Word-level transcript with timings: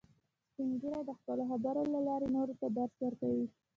سپین 0.47 0.69
ږیری 0.81 1.01
د 1.05 1.11
خپلو 1.19 1.43
خبرو 1.51 1.81
له 1.93 1.99
لارې 2.07 2.27
نورو 2.35 2.53
ته 2.61 2.67
درس 2.77 2.93
ورکوي 3.03 3.45